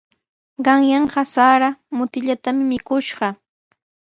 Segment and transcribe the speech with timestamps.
[0.65, 3.33] Qanyanqa sara mutillatami mikuyashqaa.